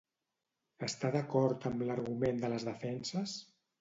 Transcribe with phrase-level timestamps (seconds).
[0.87, 3.37] Està d'acord amb l'argument de les defenses?